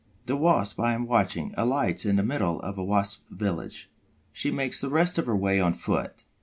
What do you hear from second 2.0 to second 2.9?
in the middle of a